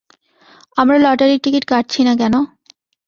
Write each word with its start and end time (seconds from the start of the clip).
আমরা 0.77 0.97
লটারির 1.03 1.41
টিকিট 1.43 1.63
কাটছি 1.71 1.99
না 2.07 2.13
কেন? 2.21 2.35